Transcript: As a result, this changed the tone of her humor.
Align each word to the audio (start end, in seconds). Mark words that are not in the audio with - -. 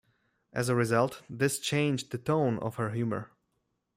As 0.51 0.67
a 0.67 0.73
result, 0.73 1.21
this 1.29 1.59
changed 1.59 2.09
the 2.11 2.17
tone 2.17 2.57
of 2.57 2.77
her 2.77 2.89
humor. 2.89 3.29